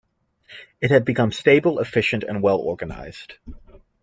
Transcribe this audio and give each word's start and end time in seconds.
It 0.81 0.89
had 0.89 1.05
become 1.05 1.31
stable, 1.31 1.77
efficient, 1.77 2.23
and 2.23 2.41
well 2.41 2.57
organized. 2.57 3.35